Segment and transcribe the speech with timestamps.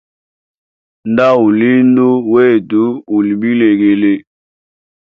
[1.11, 2.83] Nda uli indu wetu
[3.15, 4.13] uli bilegele.